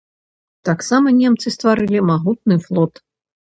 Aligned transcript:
Таксама 0.69 1.13
немцы 1.19 1.47
стварылі 1.57 1.99
магутны 2.11 2.61
флот. 2.67 2.93